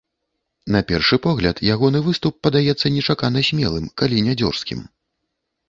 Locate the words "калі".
4.03-4.27